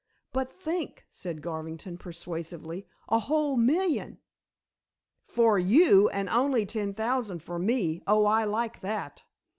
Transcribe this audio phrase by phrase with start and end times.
[0.33, 4.17] "But think," said Garvington, persuasively, "a whole million."
[5.25, 8.01] "For you, and only ten thousand for me.
[8.07, 9.21] Oh, I like that."